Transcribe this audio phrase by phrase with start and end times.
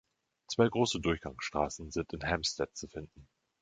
[0.47, 3.27] Zwei große Durchgangsstraßen sind in Hampstead zu finden.